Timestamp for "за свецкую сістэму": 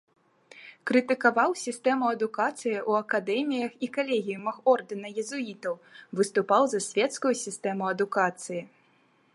6.75-7.83